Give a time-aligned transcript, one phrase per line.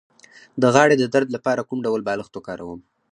[0.61, 2.81] د غاړې د درد لپاره کوم ډول بالښت وکاروم؟